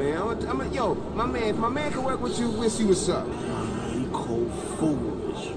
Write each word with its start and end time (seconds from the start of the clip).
don't 0.00 0.26
know, 0.26 0.34
man. 0.34 0.48
I'm 0.48 0.60
a, 0.60 0.68
yo, 0.74 0.94
my 0.94 1.26
man, 1.26 1.42
if 1.44 1.56
my 1.56 1.68
man 1.68 1.92
can 1.92 2.04
work 2.04 2.20
with 2.20 2.38
you, 2.38 2.50
we'll 2.50 2.70
see 2.70 2.84
what's 2.84 3.08
up. 3.08 3.26
He 3.92 4.06
cold 4.12 4.52
foolish. 4.78 5.52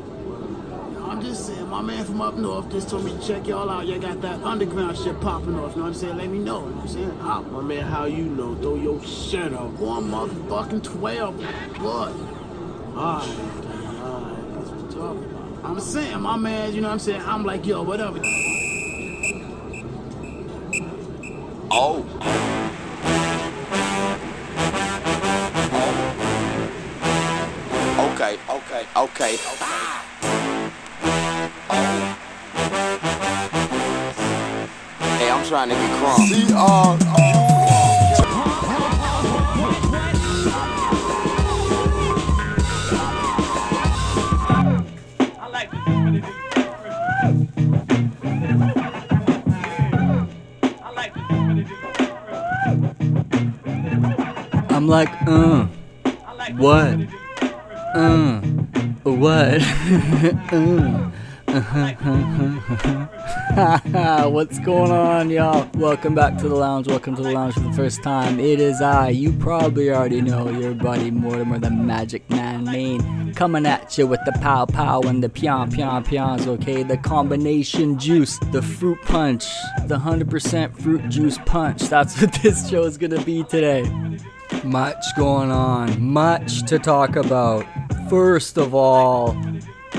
I'm 1.02 1.22
just 1.22 1.46
saying, 1.46 1.68
my 1.68 1.82
man 1.82 2.04
from 2.06 2.22
up 2.22 2.36
north 2.36 2.72
just 2.72 2.90
told 2.90 3.06
me 3.06 3.12
to 3.12 3.28
check 3.28 3.48
y'all 3.48 3.70
out. 3.70 3.86
Y'all 3.88 4.00
got 4.00 4.20
that 4.22 4.42
underground 4.44 4.98
shit 4.98 5.20
popping 5.22 5.56
off. 5.56 5.72
You 5.72 5.78
know 5.78 5.84
what 5.84 5.88
I'm 5.90 5.94
saying? 5.94 6.18
Let 6.18 6.30
me 6.30 6.40
know. 6.40 6.62
You 6.64 6.70
know 6.70 6.76
what 6.76 6.82
I'm 6.82 6.88
saying? 6.88 7.18
Ah, 7.22 7.42
My 7.42 7.62
man, 7.62 7.84
how 7.86 8.06
you 8.06 8.24
know? 8.24 8.56
Throw 8.56 8.76
your 8.76 9.04
shit 9.04 9.54
up. 9.54 9.72
one 9.74 10.10
motherfucking 10.10 10.84
12, 10.84 11.38
blood. 11.76 12.16
Alright, 12.96 13.28
alright. 13.28 14.54
That's 14.56 14.70
what 14.70 14.80
you 14.80 14.88
talking 15.00 15.24
about. 15.24 15.66
I'm 15.66 15.80
saying, 15.80 16.20
my 16.20 16.36
man, 16.38 16.74
you 16.74 16.82
know 16.82 16.88
what 16.88 16.94
I'm 16.94 17.00
saying? 17.00 17.22
I'm 17.22 17.46
like, 17.46 17.66
yo, 17.66 17.84
whatever. 17.84 18.20
Oh. 21.72 22.06
Oh. 22.22 22.43
Okay, 28.96 29.34
okay. 29.34 29.40
Oh. 31.70 32.18
Hey, 35.18 35.30
I'm 35.30 35.46
trying 35.46 35.70
to 35.70 35.76
get 35.76 35.90
crunk. 36.00 36.28
C 36.28 36.54
R 36.54 36.98
I 45.40 45.48
like 45.50 45.72
this 45.72 46.24
I'm 54.70 54.88
like, 54.88 55.10
uh, 55.28 55.68
what? 56.58 56.98
Uh, 57.96 58.33
what? 59.24 59.62
What's 64.34 64.60
going 64.60 64.92
on, 64.92 65.30
y'all? 65.30 65.70
Welcome 65.76 66.14
back 66.14 66.38
to 66.40 66.50
the 66.50 66.56
lounge. 66.56 66.90
Welcome 66.90 67.16
to 67.16 67.22
the 67.22 67.32
lounge 67.32 67.54
for 67.54 67.62
the 67.62 67.72
first 67.72 68.04
time. 68.04 68.38
It 68.38 68.60
is 68.60 68.82
I. 68.82 69.10
You 69.10 69.32
probably 69.32 69.92
already 69.92 70.20
know 70.20 70.50
your 70.50 70.74
buddy 70.74 71.10
Mortimer, 71.10 71.58
the 71.58 71.70
Magic 71.70 72.30
Man 72.30 72.66
Main, 72.66 73.34
coming 73.34 73.66
at 73.66 73.98
you 73.98 74.08
with 74.08 74.20
the 74.26 74.34
pow 74.42 74.66
pow 74.66 75.00
and 75.04 75.24
the 75.24 75.30
pion 75.30 75.72
pion 75.72 76.04
pions. 76.04 76.46
Okay, 76.46 76.84
the 76.84 76.98
combination 76.98 77.98
juice, 77.98 78.38
the 78.52 78.62
fruit 78.62 79.02
punch, 79.04 79.46
the 79.86 80.00
100% 80.00 80.82
fruit 80.82 81.08
juice 81.08 81.38
punch. 81.46 81.84
That's 81.84 82.22
what 82.22 82.34
this 82.44 82.70
show 82.70 82.84
is 82.84 82.98
gonna 82.98 83.24
be 83.24 83.46
today. 83.46 83.90
Much 84.66 85.06
going 85.16 85.50
on, 85.50 86.02
much 86.02 86.64
to 86.64 86.78
talk 86.78 87.16
about. 87.16 87.66
First 88.10 88.58
of 88.58 88.74
all, 88.74 89.36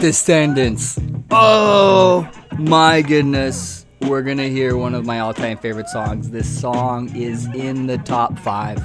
Descendents. 0.01 0.99
Oh 1.31 2.29
my 2.59 3.01
goodness. 3.01 3.87
We're 4.03 4.23
gonna 4.23 4.49
hear 4.49 4.77
one 4.77 4.95
of 4.95 5.07
my 5.07 5.21
all 5.21 5.33
time 5.33 5.57
favorite 5.57 5.89
songs. 5.89 6.31
This 6.31 6.61
song 6.61 7.15
is 7.17 7.47
in 7.55 7.87
the 7.87 7.99
top 7.99 8.39
five. 8.39 8.83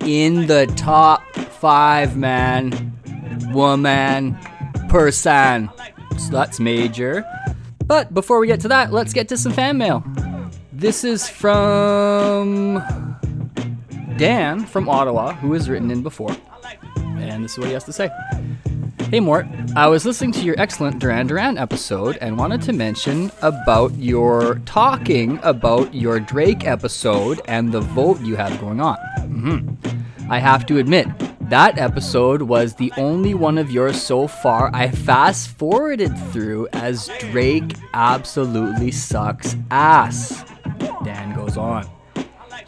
In 0.00 0.46
the 0.46 0.66
top 0.76 1.24
five, 1.34 2.16
man. 2.16 2.92
Woman. 3.52 4.36
Person. 4.88 5.70
So 6.18 6.30
that's 6.30 6.58
major. 6.60 7.24
But 7.86 8.12
before 8.12 8.38
we 8.38 8.46
get 8.46 8.60
to 8.60 8.68
that, 8.68 8.92
let's 8.92 9.12
get 9.12 9.28
to 9.28 9.36
some 9.36 9.52
fan 9.52 9.78
mail. 9.78 10.04
This 10.72 11.04
is 11.04 11.28
from 11.28 12.82
Dan 14.16 14.66
from 14.66 14.88
Ottawa, 14.88 15.32
who 15.34 15.52
has 15.52 15.70
written 15.70 15.90
in 15.90 16.02
before. 16.02 16.36
And 17.22 17.44
this 17.44 17.52
is 17.52 17.58
what 17.58 17.68
he 17.68 17.74
has 17.74 17.84
to 17.84 17.92
say. 17.92 18.10
Hey 19.10 19.18
Mort, 19.18 19.46
I 19.74 19.88
was 19.88 20.06
listening 20.06 20.30
to 20.32 20.40
your 20.42 20.54
excellent 20.58 21.00
Duran 21.00 21.26
Duran 21.26 21.58
episode 21.58 22.16
and 22.20 22.38
wanted 22.38 22.62
to 22.62 22.72
mention 22.72 23.32
about 23.42 23.92
your 23.96 24.60
talking 24.66 25.40
about 25.42 25.92
your 25.92 26.20
Drake 26.20 26.64
episode 26.64 27.40
and 27.48 27.72
the 27.72 27.80
vote 27.80 28.20
you 28.20 28.36
have 28.36 28.60
going 28.60 28.80
on. 28.80 28.96
hmm 29.18 29.68
I 30.30 30.38
have 30.38 30.64
to 30.66 30.78
admit, 30.78 31.08
that 31.50 31.76
episode 31.76 32.42
was 32.42 32.74
the 32.76 32.92
only 32.96 33.34
one 33.34 33.58
of 33.58 33.72
yours 33.72 34.00
so 34.00 34.28
far 34.28 34.70
I 34.72 34.88
fast 34.92 35.48
forwarded 35.58 36.16
through 36.30 36.68
as 36.72 37.10
Drake 37.18 37.74
absolutely 37.92 38.92
sucks 38.92 39.56
ass. 39.72 40.44
Dan 41.02 41.34
goes 41.34 41.56
on. 41.56 41.84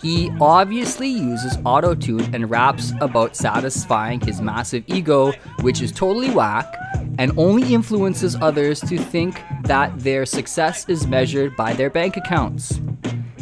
He 0.03 0.33
obviously 0.41 1.09
uses 1.09 1.57
autotune 1.59 2.35
and 2.35 2.51
raps 2.51 2.93
about 3.01 3.37
satisfying 3.37 4.21
his 4.21 4.41
massive 4.41 4.83
ego, 4.89 5.31
which 5.61 5.81
is 5.81 5.93
totally 5.93 6.31
whack, 6.31 6.77
and 7.19 7.31
only 7.39 7.73
influences 7.73 8.35
others 8.41 8.81
to 8.81 8.99
think 8.99 9.41
that 9.63 9.97
their 10.01 10.27
success 10.27 10.89
is 10.89 11.07
measured 11.07 11.55
by 11.55 11.73
their 11.73 11.89
bank 11.89 12.17
accounts. 12.17 12.81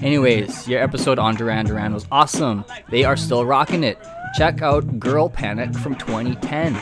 Anyways, 0.02 0.68
your 0.68 0.82
episode 0.82 1.18
on 1.18 1.34
Duran 1.34 1.64
Duran 1.64 1.94
was 1.94 2.06
awesome. 2.12 2.66
They 2.90 3.04
are 3.04 3.16
still 3.16 3.46
rocking 3.46 3.82
it. 3.82 3.98
Check 4.36 4.60
out 4.60 5.00
Girl 5.00 5.30
Panic 5.30 5.74
from 5.74 5.94
2010, 5.96 6.74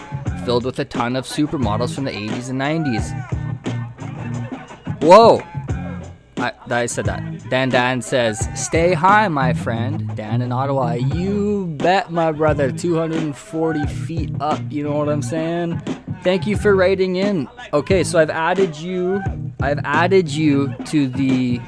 filled 0.44 0.64
with 0.64 0.80
a 0.80 0.84
ton 0.84 1.14
of 1.14 1.24
supermodels 1.24 1.94
from 1.94 2.04
the 2.04 2.10
80s 2.10 2.50
and 2.50 2.60
90s. 2.60 3.12
Whoa! 5.02 5.40
I, 6.38 6.53
I 6.71 6.87
said 6.87 7.06
that. 7.06 7.49
Dan 7.50 7.69
Dan 7.69 8.00
says, 8.00 8.49
Stay 8.54 8.94
high, 8.94 9.28
my 9.28 9.53
friend. 9.53 10.15
Dan 10.15 10.41
in 10.43 10.53
Ottawa. 10.53 10.93
You 10.93 11.66
bet, 11.78 12.10
my 12.12 12.32
brother. 12.32 12.71
240 12.71 13.87
feet 13.87 14.31
up. 14.41 14.60
You 14.71 14.84
know 14.84 14.97
what 14.97 15.09
I'm 15.09 15.22
saying? 15.22 15.81
Thank 16.22 16.47
you 16.47 16.56
for 16.56 16.75
writing 16.75 17.16
in. 17.16 17.49
Okay, 17.72 18.04
so 18.04 18.19
I've 18.19 18.31
added 18.31 18.76
you. 18.76 19.22
I've 19.60 19.81
added 19.84 20.28
you 20.28 20.75
to 20.87 21.09
the 21.09 21.60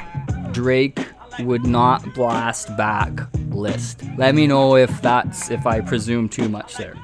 Drake 0.53 0.99
would 1.41 1.65
not 1.65 2.15
blast 2.15 2.77
back 2.77 3.13
list. 3.51 4.03
Let 4.17 4.35
me 4.35 4.47
know 4.47 4.77
if 4.77 5.03
that's 5.03 5.51
if 5.51 5.67
I 5.67 5.81
presume 5.81 6.29
too 6.29 6.49
much 6.49 6.77
there. 6.77 6.95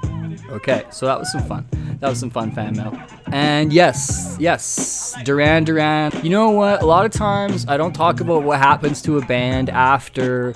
Okay, 0.50 0.84
so 0.90 1.06
that 1.06 1.18
was 1.18 1.30
some 1.32 1.42
fun. 1.44 1.66
That 2.00 2.08
was 2.08 2.20
some 2.20 2.30
fun 2.30 2.52
fan 2.52 2.76
mail. 2.76 2.96
And 3.32 3.72
yes, 3.72 4.36
yes, 4.38 5.14
Duran 5.24 5.64
Duran. 5.64 6.12
You 6.22 6.30
know 6.30 6.50
what? 6.50 6.82
A 6.82 6.86
lot 6.86 7.04
of 7.04 7.12
times 7.12 7.66
I 7.68 7.76
don't 7.76 7.92
talk 7.92 8.20
about 8.20 8.42
what 8.44 8.58
happens 8.58 9.02
to 9.02 9.18
a 9.18 9.26
band 9.26 9.70
after 9.70 10.54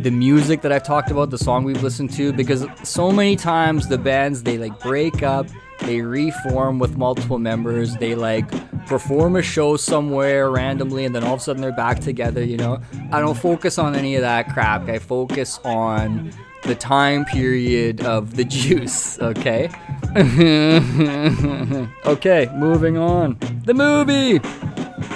the 0.00 0.10
music 0.10 0.62
that 0.62 0.72
I've 0.72 0.82
talked 0.82 1.10
about, 1.10 1.30
the 1.30 1.38
song 1.38 1.62
we've 1.62 1.82
listened 1.82 2.12
to, 2.14 2.32
because 2.32 2.66
so 2.82 3.12
many 3.12 3.36
times 3.36 3.88
the 3.88 3.98
bands 3.98 4.42
they 4.42 4.56
like 4.58 4.80
break 4.80 5.22
up, 5.22 5.46
they 5.80 6.00
reform 6.00 6.78
with 6.78 6.96
multiple 6.96 7.38
members, 7.38 7.96
they 7.96 8.14
like 8.14 8.48
perform 8.86 9.36
a 9.36 9.42
show 9.42 9.76
somewhere 9.76 10.50
randomly, 10.50 11.04
and 11.04 11.14
then 11.14 11.22
all 11.22 11.34
of 11.34 11.40
a 11.40 11.42
sudden 11.42 11.60
they're 11.60 11.72
back 11.72 12.00
together, 12.00 12.42
you 12.42 12.56
know? 12.56 12.80
I 13.12 13.20
don't 13.20 13.36
focus 13.36 13.78
on 13.78 13.94
any 13.94 14.16
of 14.16 14.22
that 14.22 14.48
crap. 14.52 14.88
I 14.88 14.98
focus 14.98 15.60
on 15.64 16.32
the 16.62 16.74
time 16.74 17.24
period 17.24 18.04
of 18.04 18.36
the 18.36 18.44
juice, 18.44 19.18
okay? 19.18 19.70
okay, 22.06 22.50
moving 22.54 22.98
on. 22.98 23.38
The 23.64 23.74
movie! 23.74 24.40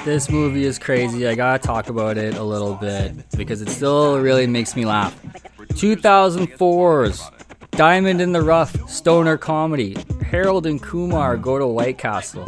This 0.05 0.31
movie 0.31 0.65
is 0.65 0.79
crazy. 0.79 1.27
I 1.27 1.35
gotta 1.35 1.59
talk 1.59 1.89
about 1.89 2.19
it 2.19 2.37
a 2.37 2.43
little 2.43 2.75
bit 2.75 3.13
because 3.37 3.63
it 3.63 3.71
still 3.71 4.21
really 4.21 4.47
makes 4.47 4.77
me 4.77 4.85
laugh. 4.85 5.19
2004's 5.75 7.31
Diamond 7.73 8.21
in 8.21 8.33
the 8.33 8.43
Rough 8.43 8.89
stoner 8.89 9.37
comedy. 9.37 9.97
Harold 10.23 10.67
and 10.67 10.81
Kumar 10.81 11.37
go 11.37 11.59
to 11.59 11.67
White 11.67 11.99
Castle. 11.99 12.45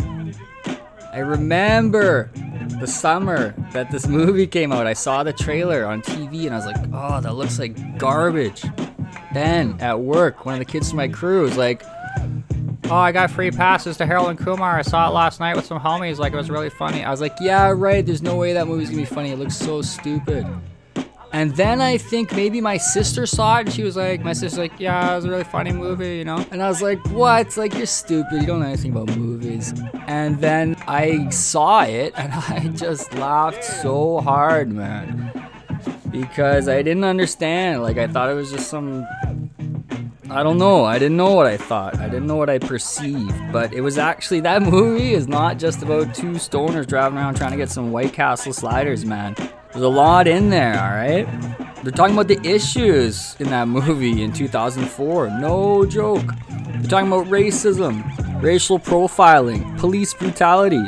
I 1.13 1.19
remember 1.19 2.31
the 2.79 2.87
summer 2.87 3.55
that 3.73 3.91
this 3.91 4.07
movie 4.07 4.47
came 4.47 4.71
out. 4.71 4.87
I 4.87 4.93
saw 4.93 5.23
the 5.23 5.33
trailer 5.33 5.87
on 5.87 6.03
TV 6.03 6.45
and 6.47 6.55
I 6.55 6.57
was 6.57 6.67
like, 6.67 6.77
oh, 6.93 7.21
that 7.21 7.35
looks 7.35 7.59
like 7.59 7.99
garbage. 7.99 8.65
Then 9.37 9.77
at 9.81 10.01
work, 10.01 10.47
one 10.47 10.55
of 10.55 10.61
the 10.61 10.65
kids 10.65 10.89
from 10.89 10.97
my 10.97 11.09
crew 11.09 11.43
was 11.43 11.59
like, 11.59 11.83
Oh, 12.85 12.95
I 12.95 13.13
got 13.13 13.31
free 13.31 13.51
passes 13.51 13.99
to 13.99 14.07
Harold 14.07 14.31
and 14.31 14.39
Kumar. 14.39 14.79
I 14.79 14.81
saw 14.81 15.11
it 15.11 15.13
last 15.13 15.41
night 15.41 15.57
with 15.57 15.67
some 15.67 15.79
homies. 15.79 16.17
Like, 16.17 16.33
it 16.33 16.37
was 16.37 16.49
really 16.49 16.71
funny. 16.71 17.05
I 17.05 17.11
was 17.11 17.21
like, 17.21 17.37
yeah, 17.39 17.71
right. 17.77 18.07
There's 18.07 18.23
no 18.23 18.37
way 18.37 18.55
that 18.55 18.67
movie's 18.67 18.89
gonna 18.89 19.03
be 19.03 19.05
funny. 19.05 19.33
It 19.33 19.39
looks 19.39 19.55
so 19.55 19.83
stupid. 19.83 20.47
And 21.35 21.55
then 21.55 21.83
I 21.83 21.99
think 21.99 22.33
maybe 22.33 22.63
my 22.63 22.79
sister 22.79 23.27
saw 23.27 23.59
it 23.59 23.67
and 23.67 23.75
she 23.75 23.83
was 23.83 23.95
like, 23.95 24.23
my 24.23 24.33
sister's 24.33 24.59
like, 24.59 24.73
yeah, 24.79 25.13
it 25.13 25.17
was 25.17 25.27
a 25.27 25.29
really 25.29 25.45
funny 25.45 25.73
movie, 25.73 26.17
you 26.17 26.25
know? 26.25 26.43
And 26.51 26.63
I 26.63 26.69
was 26.69 26.81
like, 26.81 27.07
what? 27.11 27.59
Like, 27.59 27.75
you're 27.75 27.85
stupid. 27.85 28.41
You 28.41 28.47
don't 28.47 28.61
know 28.61 28.67
anything 28.67 28.93
about 28.93 29.15
movies. 29.19 29.75
And 30.07 30.41
then 30.41 30.77
I 30.89 31.29
saw 31.29 31.83
it 31.83 32.15
and 32.17 32.33
I 32.49 32.69
just 32.75 33.13
laughed 33.13 33.65
so 33.65 34.21
hard, 34.23 34.73
man. 34.73 35.36
Because 36.21 36.69
I 36.69 36.83
didn't 36.83 37.05
understand. 37.05 37.83
Like, 37.83 37.99
I 37.99 38.07
thought 38.07 38.31
it 38.31 38.35
was 38.35 38.51
just 38.51 38.69
some 38.69 39.07
I 40.29 40.43
don't 40.43 40.59
know. 40.59 40.85
I 40.85 40.99
didn't 40.99 41.17
know 41.17 41.35
what 41.35 41.47
I 41.47 41.57
thought. 41.57 41.99
I 41.99 42.09
didn't 42.09 42.27
know 42.27 42.35
what 42.35 42.51
I 42.51 42.59
perceived. 42.59 43.53
But 43.53 43.73
it 43.73 43.81
was 43.81 43.97
actually 43.97 44.41
that 44.41 44.61
movie 44.77 45.15
is 45.15 45.29
not 45.29 45.59
just 45.59 45.83
about 45.83 46.15
two 46.15 46.33
stoners 46.33 46.87
driving 46.87 47.19
around 47.19 47.37
trying 47.37 47.53
to 47.53 47.57
get 47.57 47.71
some 47.71 47.93
White 47.93 48.13
Castle 48.13 48.53
sliders, 48.53 49.05
man. 49.05 49.35
There's 49.73 49.85
a 49.85 49.89
lot 49.89 50.27
in 50.27 50.51
there, 50.51 50.75
all 50.75 50.91
right? 50.91 51.27
They're 51.83 51.93
talking 51.93 52.15
about 52.15 52.29
the 52.29 52.41
issues 52.45 53.37
in 53.39 53.51
that 53.51 53.69
movie 53.69 54.23
in 54.23 54.33
2004. 54.33 55.31
No 55.39 55.87
joke. 55.87 56.27
They're 56.49 56.83
talking 56.91 57.09
about 57.09 57.27
racism, 57.27 58.43
racial 58.43 58.81
profiling, 58.81 59.79
police 59.79 60.13
brutality, 60.13 60.83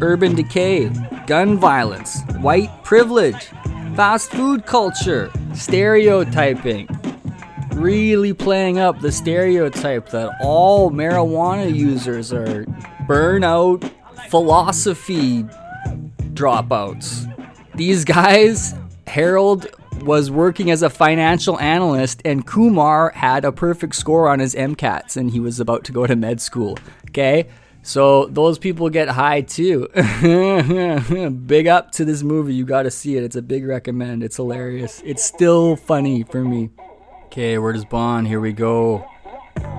urban 0.00 0.36
decay, 0.36 0.88
gun 1.26 1.58
violence, 1.58 2.22
white 2.38 2.70
privilege, 2.84 3.48
fast 3.94 4.30
food 4.32 4.66
culture, 4.66 5.30
stereotyping. 5.54 6.88
Really 7.74 8.32
playing 8.32 8.78
up 8.78 9.00
the 9.00 9.12
stereotype 9.12 10.08
that 10.10 10.36
all 10.40 10.90
marijuana 10.90 11.72
users 11.72 12.32
are 12.32 12.64
burnout 13.08 13.88
philosophy 14.28 15.44
dropouts. 16.34 17.30
These 17.74 18.04
guys, 18.04 18.74
Harold 19.06 19.66
was 20.02 20.30
working 20.30 20.70
as 20.70 20.82
a 20.82 20.90
financial 20.90 21.58
analyst, 21.60 22.20
and 22.24 22.46
Kumar 22.46 23.10
had 23.10 23.44
a 23.44 23.52
perfect 23.52 23.94
score 23.94 24.28
on 24.28 24.40
his 24.40 24.54
MCATs, 24.54 25.16
and 25.16 25.30
he 25.30 25.40
was 25.40 25.60
about 25.60 25.84
to 25.84 25.92
go 25.92 26.06
to 26.06 26.16
med 26.16 26.40
school. 26.40 26.78
Okay, 27.10 27.48
so 27.84 28.24
those 28.26 28.58
people 28.58 28.88
get 28.88 29.08
high 29.08 29.42
too. 29.42 29.88
big 31.46 31.66
up 31.66 31.92
to 31.92 32.04
this 32.06 32.22
movie. 32.22 32.54
You 32.54 32.64
got 32.64 32.84
to 32.84 32.90
see 32.90 33.18
it. 33.18 33.22
It's 33.22 33.36
a 33.36 33.42
big 33.42 33.66
recommend. 33.66 34.24
It's 34.24 34.36
hilarious. 34.36 35.02
It's 35.04 35.22
still 35.22 35.76
funny 35.76 36.22
for 36.22 36.42
me. 36.42 36.70
Okay, 37.26 37.58
where 37.58 37.74
does 37.74 37.84
Bond? 37.84 38.26
Here 38.26 38.40
we 38.40 38.54
go. 38.54 39.06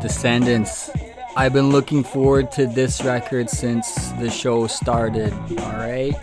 Descendents. 0.03 0.91
I've 1.35 1.51
been 1.51 1.71
looking 1.71 2.03
forward 2.03 2.51
to 2.53 2.67
this 2.67 3.03
record 3.03 3.49
since 3.49 4.11
the 4.19 4.29
show 4.29 4.67
started. 4.67 5.33
All 5.33 5.73
right. 5.73 6.13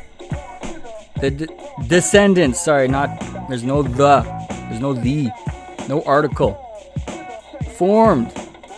The 1.21 1.31
D- 1.33 1.49
Descendents. 1.89 2.61
Sorry, 2.61 2.87
not. 2.87 3.09
There's 3.49 3.65
no 3.65 3.83
the. 3.83 4.23
There's 4.69 4.81
no 4.81 4.95
the. 4.95 5.31
No 5.89 6.03
article. 6.05 6.53
Formed 7.77 8.29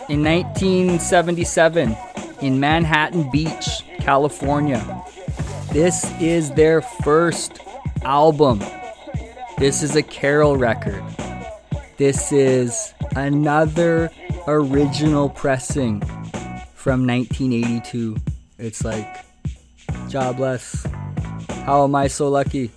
in 0.09 0.23
1977 0.23 1.95
in 2.41 2.59
Manhattan 2.59 3.29
Beach, 3.31 3.83
California. 3.99 5.03
This 5.71 6.09
is 6.21 6.51
their 6.51 6.81
first 6.81 7.59
album. 8.03 8.63
This 9.57 9.83
is 9.83 9.95
a 9.95 10.03
Carol 10.03 10.57
record. 10.57 11.03
This 11.97 12.31
is 12.31 12.93
another 13.15 14.11
original 14.47 15.29
pressing 15.29 16.01
from 16.73 17.07
1982. 17.07 18.17
It's 18.57 18.83
like, 18.83 19.25
jobless. 20.09 20.85
How 21.65 21.83
am 21.83 21.95
I 21.95 22.07
so 22.07 22.29
lucky? 22.29 22.71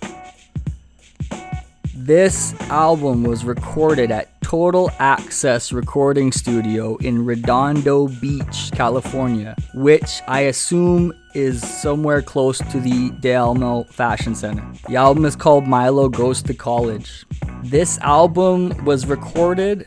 This 1.93 2.53
album 2.69 3.23
was 3.23 3.43
recorded 3.43 4.09
at 4.09 4.38
Total 4.49 4.89
Access 4.97 5.71
Recording 5.71 6.31
Studio 6.31 6.95
in 6.95 7.23
Redondo 7.23 8.07
Beach, 8.07 8.71
California, 8.71 9.55
which 9.75 10.23
I 10.27 10.39
assume 10.39 11.13
is 11.35 11.61
somewhere 11.61 12.23
close 12.23 12.57
to 12.57 12.79
the 12.79 13.11
Del 13.19 13.51
Amo 13.51 13.83
Fashion 13.83 14.33
Center. 14.33 14.67
The 14.87 14.95
album 14.95 15.25
is 15.25 15.35
called 15.35 15.67
Milo 15.67 16.09
Goes 16.09 16.41
to 16.41 16.55
College. 16.55 17.27
This 17.61 17.99
album 17.99 18.73
was 18.85 19.05
recorded 19.05 19.85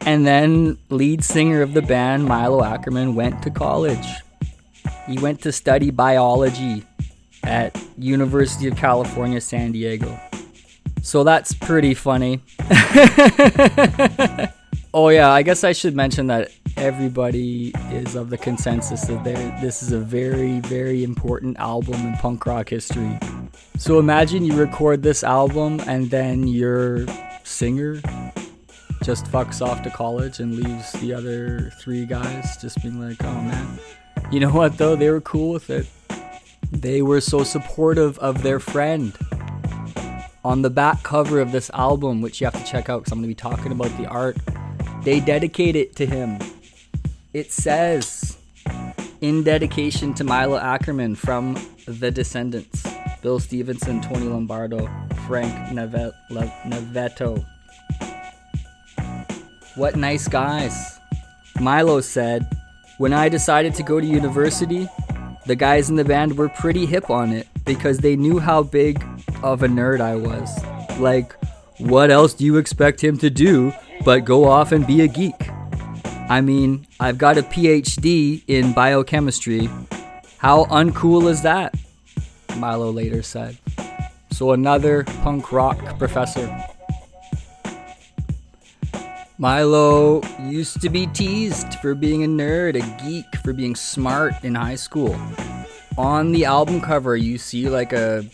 and 0.00 0.26
then 0.26 0.78
lead 0.90 1.22
singer 1.22 1.62
of 1.62 1.72
the 1.72 1.82
band 1.82 2.24
Milo 2.24 2.62
Aukerman 2.62 3.14
went 3.14 3.40
to 3.44 3.52
college. 3.52 4.08
He 5.06 5.16
went 5.20 5.40
to 5.42 5.52
study 5.52 5.92
biology 5.92 6.84
at 7.44 7.80
University 7.96 8.66
of 8.66 8.76
California, 8.76 9.40
San 9.40 9.70
Diego. 9.70 10.18
So 11.02 11.24
that's 11.24 11.52
pretty 11.54 11.94
funny. 11.94 12.40
oh 14.94 15.08
yeah, 15.08 15.30
I 15.30 15.42
guess 15.42 15.62
I 15.64 15.72
should 15.72 15.94
mention 15.94 16.26
that 16.28 16.50
everybody 16.76 17.72
is 17.90 18.14
of 18.14 18.28
the 18.30 18.36
consensus 18.36 19.02
that 19.06 19.60
this 19.60 19.82
is 19.82 19.92
a 19.92 19.98
very 19.98 20.60
very 20.60 21.02
important 21.04 21.56
album 21.58 21.94
in 21.94 22.14
punk 22.14 22.44
rock 22.44 22.68
history. 22.68 23.18
So 23.78 23.98
imagine 23.98 24.44
you 24.44 24.54
record 24.54 25.02
this 25.02 25.24
album 25.24 25.80
and 25.86 26.10
then 26.10 26.46
your 26.48 27.06
singer 27.44 28.00
just 29.02 29.26
fucks 29.26 29.64
off 29.64 29.82
to 29.82 29.90
college 29.90 30.40
and 30.40 30.56
leaves 30.56 30.92
the 30.94 31.14
other 31.14 31.70
three 31.80 32.04
guys 32.04 32.56
just 32.60 32.82
being 32.82 33.00
like, 33.00 33.22
"Oh 33.22 33.40
man." 33.40 33.78
You 34.30 34.40
know 34.40 34.50
what 34.50 34.76
though? 34.76 34.96
They 34.96 35.10
were 35.10 35.20
cool 35.20 35.52
with 35.52 35.70
it. 35.70 35.86
They 36.72 37.00
were 37.00 37.20
so 37.20 37.44
supportive 37.44 38.18
of 38.18 38.42
their 38.42 38.58
friend 38.58 39.12
on 40.46 40.62
the 40.62 40.70
back 40.70 41.02
cover 41.02 41.40
of 41.40 41.50
this 41.50 41.70
album, 41.70 42.20
which 42.20 42.40
you 42.40 42.46
have 42.46 42.54
to 42.54 42.64
check 42.70 42.88
out 42.88 43.00
because 43.00 43.12
I'm 43.12 43.18
going 43.18 43.24
to 43.24 43.28
be 43.28 43.34
talking 43.34 43.72
about 43.72 43.90
the 43.98 44.06
art, 44.06 44.36
they 45.02 45.18
dedicate 45.18 45.74
it 45.74 45.96
to 45.96 46.06
him. 46.06 46.38
It 47.32 47.50
says, 47.50 48.38
in 49.20 49.42
dedication 49.42 50.14
to 50.14 50.22
Milo 50.22 50.56
Aukerman 50.56 51.16
from 51.16 51.58
The 51.86 52.12
Descendents, 52.12 52.86
Bill 53.22 53.40
Stevenson, 53.40 54.00
Tony 54.00 54.26
Lombardo, 54.26 54.88
Frank 55.26 55.52
Neve- 55.72 56.12
Le- 56.30 57.44
What 59.74 59.96
nice 59.96 60.28
guys. 60.28 61.00
Milo 61.60 62.00
said, 62.00 62.46
When 62.98 63.12
I 63.12 63.28
decided 63.28 63.74
to 63.74 63.82
go 63.82 63.98
to 64.00 64.06
university, 64.06 64.88
the 65.46 65.56
guys 65.56 65.90
in 65.90 65.96
the 65.96 66.04
band 66.04 66.38
were 66.38 66.48
pretty 66.50 66.86
hip 66.86 67.10
on 67.10 67.32
it 67.32 67.48
because 67.64 67.98
they 67.98 68.14
knew 68.14 68.38
how 68.38 68.62
big 68.62 69.04
of 69.52 69.62
a 69.62 69.68
nerd 69.68 70.00
I 70.00 70.16
was. 70.16 70.64
Like, 70.98 71.34
what 71.78 72.10
else 72.10 72.34
do 72.34 72.44
you 72.44 72.56
expect 72.56 73.02
him 73.02 73.18
to 73.18 73.30
do 73.30 73.72
but 74.04 74.24
go 74.24 74.44
off 74.44 74.72
and 74.72 74.86
be 74.86 75.02
a 75.02 75.08
geek? 75.08 75.50
I 76.28 76.40
mean, 76.40 76.86
I've 76.98 77.18
got 77.18 77.38
a 77.38 77.42
PhD 77.42 78.42
in 78.46 78.72
biochemistry. 78.72 79.68
How 80.38 80.64
uncool 80.64 81.28
is 81.30 81.42
that? 81.42 81.74
Milo 82.56 82.90
later 82.90 83.22
said. 83.22 83.58
So, 84.32 84.52
another 84.52 85.04
punk 85.22 85.52
rock 85.52 85.98
professor. 85.98 86.64
Milo 89.38 90.22
used 90.44 90.80
to 90.80 90.88
be 90.88 91.06
teased 91.08 91.74
for 91.80 91.94
being 91.94 92.24
a 92.24 92.26
nerd, 92.26 92.74
a 92.74 93.04
geek, 93.04 93.26
for 93.44 93.52
being 93.52 93.76
smart 93.76 94.32
in 94.42 94.54
high 94.54 94.74
school. 94.74 95.14
On 95.98 96.32
the 96.32 96.44
album 96.44 96.80
cover, 96.80 97.16
you 97.16 97.38
see 97.38 97.68
like 97.68 97.92
a 97.92 98.24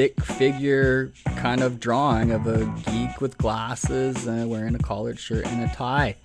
stick 0.00 0.24
figure 0.24 1.12
kind 1.36 1.60
of 1.60 1.78
drawing 1.78 2.30
of 2.30 2.46
a 2.46 2.64
geek 2.90 3.20
with 3.20 3.36
glasses 3.36 4.24
wearing 4.24 4.74
a 4.74 4.78
collared 4.78 5.18
shirt 5.18 5.46
and 5.46 5.70
a 5.70 5.74
tie. 5.74 6.16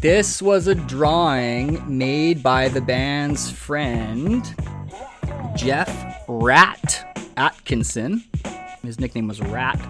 This 0.00 0.40
was 0.40 0.68
a 0.68 0.76
drawing 0.76 1.98
made 1.98 2.44
by 2.44 2.68
the 2.68 2.80
band's 2.80 3.50
friend, 3.50 4.54
Jeff 5.56 6.22
Rat 6.28 7.28
Atkinson. 7.36 8.22
His 8.84 9.00
nickname 9.00 9.26
was 9.26 9.40
Rat. 9.40 9.84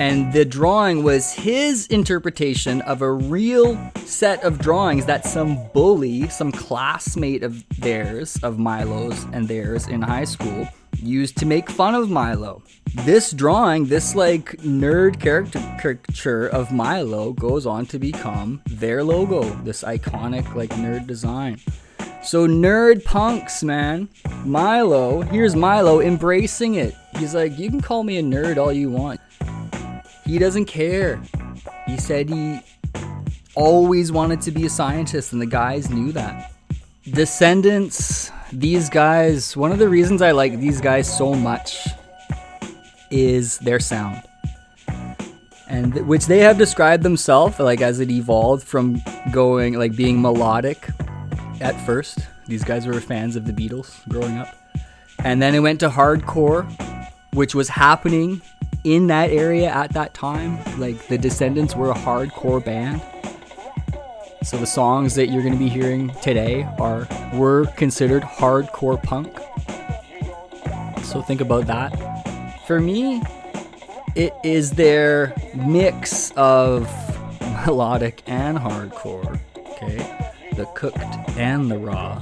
And 0.00 0.32
the 0.32 0.46
drawing 0.46 1.04
was 1.04 1.34
his 1.34 1.86
interpretation 1.88 2.80
of 2.82 3.02
a 3.02 3.12
real 3.12 3.78
set 4.06 4.42
of 4.44 4.58
drawings 4.60 5.04
that 5.04 5.26
some 5.26 5.58
bully, 5.74 6.26
some 6.30 6.52
classmate 6.52 7.42
of 7.42 7.68
theirs, 7.78 8.38
of 8.42 8.58
Milo's 8.58 9.24
and 9.34 9.46
theirs 9.46 9.86
in 9.88 10.00
high 10.00 10.24
school, 10.24 10.66
used 11.02 11.36
to 11.38 11.46
make 11.46 11.70
fun 11.70 11.94
of 11.94 12.10
Milo. 12.10 12.62
This 13.04 13.32
drawing, 13.32 13.86
this 13.86 14.14
like 14.14 14.56
nerd 14.58 15.20
character 15.20 15.60
caricature 15.80 16.46
of 16.46 16.72
Milo, 16.72 17.32
goes 17.32 17.66
on 17.66 17.86
to 17.86 17.98
become 17.98 18.62
their 18.66 19.04
logo, 19.04 19.42
this 19.64 19.82
iconic 19.82 20.54
like 20.54 20.70
nerd 20.70 21.06
design. 21.06 21.60
So, 22.22 22.48
nerd 22.48 23.04
punks, 23.04 23.62
man. 23.62 24.08
Milo, 24.44 25.20
here's 25.20 25.54
Milo 25.54 26.00
embracing 26.00 26.74
it. 26.74 26.94
He's 27.18 27.34
like, 27.34 27.56
You 27.56 27.70
can 27.70 27.80
call 27.80 28.02
me 28.02 28.18
a 28.18 28.22
nerd 28.22 28.56
all 28.56 28.72
you 28.72 28.90
want. 28.90 29.20
He 30.24 30.38
doesn't 30.38 30.64
care. 30.64 31.22
He 31.86 31.96
said 31.96 32.28
he 32.28 32.58
always 33.54 34.10
wanted 34.10 34.40
to 34.42 34.50
be 34.50 34.66
a 34.66 34.70
scientist, 34.70 35.32
and 35.32 35.40
the 35.40 35.46
guys 35.46 35.88
knew 35.88 36.10
that. 36.12 36.55
Descendents, 37.10 38.32
these 38.52 38.90
guys, 38.90 39.56
one 39.56 39.70
of 39.70 39.78
the 39.78 39.88
reasons 39.88 40.22
I 40.22 40.32
like 40.32 40.58
these 40.58 40.80
guys 40.80 41.06
so 41.14 41.34
much 41.34 41.86
is 43.10 43.58
their 43.58 43.78
sound. 43.78 44.22
And 45.68 45.94
th- 45.94 46.04
which 46.04 46.26
they 46.26 46.40
have 46.40 46.58
described 46.58 47.04
themselves 47.04 47.60
like 47.60 47.80
as 47.80 48.00
it 48.00 48.10
evolved 48.10 48.66
from 48.66 49.00
going 49.30 49.74
like 49.74 49.94
being 49.94 50.20
melodic 50.20 50.88
at 51.60 51.80
first. 51.86 52.26
These 52.46 52.64
guys 52.64 52.88
were 52.88 53.00
fans 53.00 53.36
of 53.36 53.46
the 53.46 53.52
Beatles 53.52 54.06
growing 54.08 54.36
up. 54.36 54.54
And 55.20 55.40
then 55.40 55.54
it 55.54 55.60
went 55.60 55.78
to 55.80 55.88
hardcore, 55.88 56.68
which 57.34 57.54
was 57.54 57.68
happening 57.68 58.42
in 58.82 59.06
that 59.06 59.30
area 59.30 59.68
at 59.68 59.92
that 59.92 60.12
time. 60.12 60.58
Like 60.78 61.06
the 61.06 61.18
Descendents 61.18 61.76
were 61.76 61.90
a 61.90 61.94
hardcore 61.94 62.64
band. 62.64 63.00
So 64.42 64.56
the 64.56 64.66
songs 64.66 65.14
that 65.16 65.28
you're 65.28 65.42
going 65.42 65.54
to 65.54 65.58
be 65.58 65.68
hearing 65.68 66.10
today 66.22 66.62
are 66.78 67.08
were 67.34 67.66
considered 67.76 68.22
hardcore 68.22 69.02
punk. 69.02 69.36
So 71.04 71.22
think 71.22 71.40
about 71.40 71.66
that. 71.66 71.90
For 72.66 72.80
me, 72.80 73.22
It 74.16 74.32
is 74.42 74.70
their 74.70 75.34
mix 75.54 76.30
of 76.38 76.88
melodic 77.66 78.22
and 78.26 78.56
hardcore, 78.56 79.38
okay? 79.54 80.30
The 80.56 80.64
cooked 80.74 80.96
and 81.36 81.70
the 81.70 81.76
raw 81.76 82.18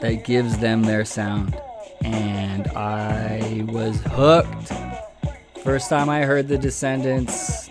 that 0.00 0.24
gives 0.24 0.58
them 0.58 0.82
their 0.82 1.04
sound. 1.04 1.56
And 2.02 2.66
I 2.66 3.64
was 3.68 4.02
hooked. 4.06 4.72
First 5.62 5.88
time 5.88 6.10
I 6.10 6.22
heard 6.22 6.48
the 6.48 6.58
Descendents, 6.58 7.70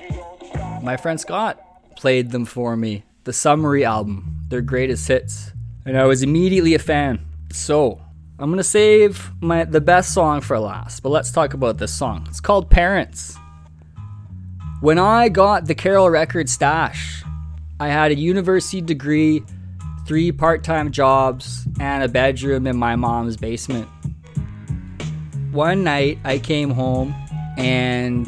my 0.82 0.96
friend 0.96 1.20
Scott 1.20 1.60
played 1.98 2.32
them 2.32 2.46
for 2.46 2.77
me. 2.77 3.03
The 3.25 3.32
Somery 3.32 3.86
album, 3.86 4.42
their 4.50 4.62
greatest 4.62 5.08
hits. 5.08 5.53
And 5.86 5.98
I 5.98 6.03
was 6.03 6.24
immediately 6.24 6.74
a 6.74 6.80
fan. 6.80 7.25
So, 7.53 8.01
I'm 8.38 8.50
gonna 8.50 8.63
save 8.63 9.32
my 9.39 9.63
the 9.63 9.80
best 9.80 10.13
song 10.13 10.42
for 10.42 10.60
last, 10.60 11.01
but 11.01 11.10
let's 11.10 11.32
talk 11.32 11.53
about 11.53 11.77
this 11.77 11.94
song. 11.94 12.25
It's 12.27 12.42
called 12.42 12.70
Parents. 12.70 13.38
When 14.82 15.00
I 15.00 15.30
got 15.30 15.68
the 15.68 15.75
Carol 15.75 16.10
Record 16.10 16.50
stash, 16.50 17.24
I 17.80 17.88
had 17.88 18.12
a 18.12 18.15
university 18.15 18.82
degree, 18.82 19.44
three 20.06 20.34
part-time 20.34 20.92
jobs, 20.92 21.65
and 21.80 22.03
a 22.03 22.10
bedroom 22.10 22.68
in 22.68 22.75
my 22.75 22.98
mom's 22.98 23.38
basement. 23.38 23.88
One 25.53 25.86
night 25.86 26.20
I 26.25 26.39
came 26.39 26.72
home 26.72 27.15
and 27.58 28.27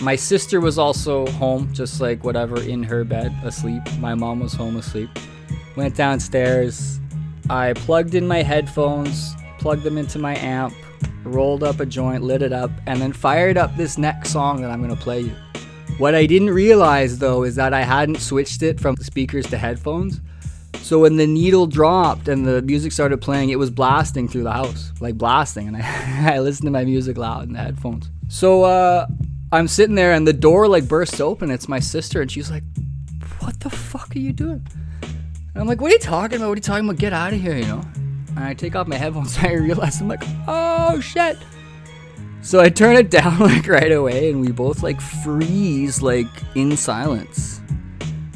my 0.00 0.16
sister 0.16 0.60
was 0.60 0.78
also 0.78 1.26
home, 1.32 1.72
just 1.72 2.00
like 2.00 2.24
whatever, 2.24 2.60
in 2.60 2.82
her 2.82 3.04
bed, 3.04 3.34
asleep. 3.44 3.82
My 3.98 4.14
mom 4.14 4.40
was 4.40 4.54
home 4.54 4.76
asleep. 4.76 5.10
Went 5.76 5.94
downstairs. 5.94 7.00
I 7.50 7.74
plugged 7.74 8.14
in 8.14 8.26
my 8.26 8.42
headphones, 8.42 9.34
plugged 9.58 9.82
them 9.82 9.98
into 9.98 10.18
my 10.18 10.36
amp, 10.36 10.74
rolled 11.24 11.62
up 11.62 11.80
a 11.80 11.86
joint, 11.86 12.22
lit 12.22 12.42
it 12.42 12.52
up, 12.52 12.70
and 12.86 13.00
then 13.00 13.12
fired 13.12 13.56
up 13.56 13.76
this 13.76 13.98
next 13.98 14.30
song 14.30 14.62
that 14.62 14.70
I'm 14.70 14.80
gonna 14.80 14.96
play 14.96 15.20
you. 15.20 15.34
What 15.98 16.14
I 16.14 16.24
didn't 16.24 16.50
realize 16.50 17.18
though 17.18 17.42
is 17.42 17.56
that 17.56 17.74
I 17.74 17.82
hadn't 17.82 18.20
switched 18.20 18.62
it 18.62 18.80
from 18.80 18.96
speakers 18.96 19.46
to 19.48 19.58
headphones. 19.58 20.20
So 20.76 20.98
when 20.98 21.16
the 21.16 21.26
needle 21.26 21.66
dropped 21.66 22.26
and 22.28 22.46
the 22.46 22.62
music 22.62 22.92
started 22.92 23.20
playing, 23.20 23.50
it 23.50 23.58
was 23.58 23.70
blasting 23.70 24.28
through 24.28 24.44
the 24.44 24.52
house, 24.52 24.92
like 25.00 25.18
blasting, 25.18 25.68
and 25.68 25.76
I, 25.76 26.34
I 26.34 26.38
listened 26.38 26.66
to 26.66 26.70
my 26.70 26.84
music 26.84 27.18
loud 27.18 27.44
in 27.44 27.52
the 27.52 27.58
headphones. 27.58 28.10
So 28.28 28.64
uh, 28.64 29.06
I'm 29.52 29.66
sitting 29.66 29.96
there 29.96 30.12
and 30.12 30.26
the 30.26 30.32
door 30.32 30.68
like 30.68 30.86
bursts 30.86 31.20
open. 31.20 31.50
It's 31.50 31.68
my 31.68 31.80
sister, 31.80 32.22
and 32.22 32.30
she's 32.30 32.50
like, 32.50 32.62
"What 33.40 33.58
the 33.60 33.70
fuck 33.70 34.14
are 34.14 34.18
you 34.18 34.32
doing?" 34.32 34.64
And 35.02 35.56
I'm 35.56 35.66
like, 35.66 35.80
"What 35.80 35.90
are 35.90 35.94
you 35.94 36.00
talking 36.00 36.36
about? 36.36 36.48
What 36.48 36.54
are 36.54 36.58
you 36.58 36.62
talking 36.62 36.84
about? 36.84 36.98
Get 36.98 37.12
out 37.12 37.32
of 37.32 37.40
here!" 37.40 37.56
You 37.56 37.66
know. 37.66 37.82
And 38.36 38.44
I 38.44 38.54
take 38.54 38.76
off 38.76 38.86
my 38.86 38.96
headphones. 38.96 39.36
And 39.38 39.46
I 39.48 39.52
realize 39.54 40.00
I'm 40.00 40.06
like, 40.06 40.22
"Oh 40.46 41.00
shit!" 41.00 41.36
So 42.42 42.60
I 42.60 42.68
turn 42.68 42.96
it 42.96 43.10
down 43.18 43.40
like 43.40 43.66
right 43.66 43.90
away, 43.90 44.30
and 44.30 44.40
we 44.40 44.52
both 44.52 44.84
like 44.84 45.00
freeze 45.00 46.00
like 46.00 46.28
in 46.54 46.76
silence 46.76 47.60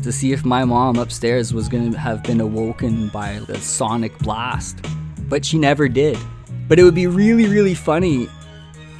to 0.02 0.11
see 0.11 0.33
if 0.33 0.44
my 0.44 0.64
mom 0.64 0.99
upstairs 0.99 1.54
was 1.54 1.68
gonna 1.68 1.97
have 1.97 2.25
been 2.25 2.40
awoken 2.40 3.09
by 3.09 3.38
the 3.47 3.59
sonic 3.61 4.18
blast. 4.18 4.85
But 5.28 5.44
she 5.44 5.59
never 5.59 5.88
did. 5.88 6.18
But 6.66 6.78
it 6.78 6.83
would 6.83 6.94
be 6.94 7.06
really, 7.06 7.47
really 7.47 7.75
funny 7.75 8.28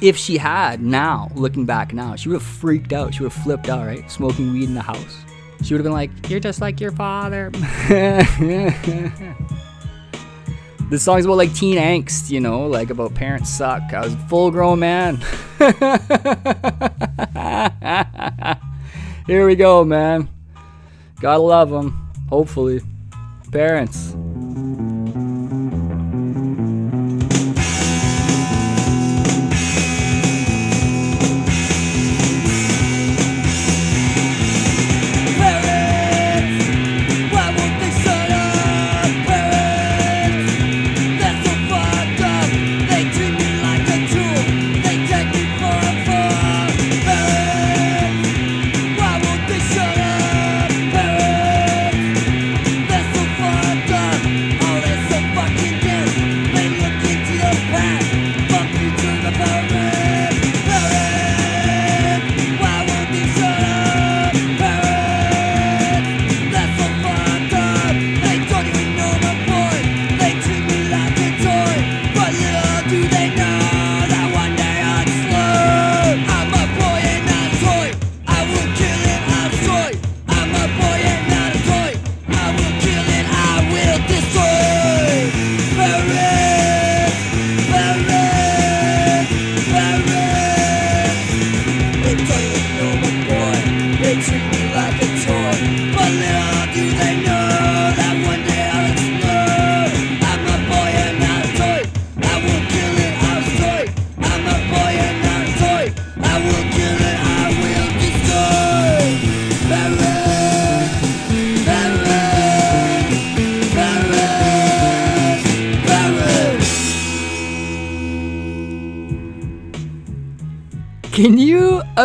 if 0.01 0.17
she 0.17 0.37
had 0.37 0.81
now, 0.81 1.29
looking 1.35 1.65
back 1.65 1.93
now. 1.93 2.15
She 2.15 2.29
would 2.29 2.35
have 2.35 2.43
freaked 2.43 2.93
out. 2.93 3.13
She 3.13 3.23
would 3.23 3.31
have 3.31 3.43
flipped 3.43 3.69
out, 3.69 3.85
right? 3.85 4.09
Smoking 4.09 4.53
weed 4.53 4.65
in 4.65 4.73
the 4.73 4.81
house. 4.81 5.17
She 5.63 5.73
would 5.73 5.79
have 5.79 5.85
been 5.85 5.93
like, 5.93 6.11
You're 6.29 6.39
just 6.39 6.61
like 6.61 6.79
your 6.79 6.91
father. 6.91 7.49
this 10.89 11.03
song's 11.03 11.25
about 11.25 11.37
like 11.37 11.53
teen 11.53 11.77
angst, 11.77 12.29
you 12.29 12.39
know, 12.39 12.67
like 12.67 12.89
about 12.89 13.13
parents 13.15 13.49
suck. 13.49 13.81
I 13.93 14.01
was 14.01 14.13
a 14.13 14.17
full 14.27 14.51
grown 14.51 14.79
man. 14.79 15.17
Here 19.25 19.47
we 19.47 19.55
go, 19.55 19.83
man. 19.83 20.29
Gotta 21.19 21.39
love 21.39 21.71
them. 21.71 22.11
Hopefully. 22.29 22.81
Parents. 23.51 24.15